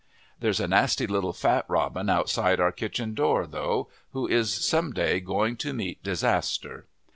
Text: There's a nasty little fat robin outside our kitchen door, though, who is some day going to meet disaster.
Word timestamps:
There's 0.39 0.59
a 0.59 0.67
nasty 0.67 1.05
little 1.05 1.31
fat 1.31 1.63
robin 1.67 2.09
outside 2.09 2.59
our 2.59 2.71
kitchen 2.71 3.13
door, 3.13 3.45
though, 3.45 3.89
who 4.13 4.25
is 4.25 4.51
some 4.51 4.93
day 4.93 5.19
going 5.19 5.57
to 5.57 5.73
meet 5.73 6.01
disaster. 6.01 6.87